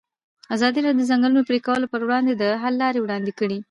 ازادي 0.55 0.79
راډیو 0.85 1.01
د 1.01 1.05
د 1.07 1.09
ځنګلونو 1.11 1.47
پرېکول 1.49 1.81
پر 1.91 2.01
وړاندې 2.05 2.33
د 2.35 2.43
حل 2.61 2.73
لارې 2.83 2.99
وړاندې 3.01 3.31
کړي. 3.39 3.57